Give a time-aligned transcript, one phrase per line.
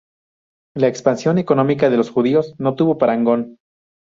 [0.73, 3.59] La expansión económica de los judíos no tuvo parangón.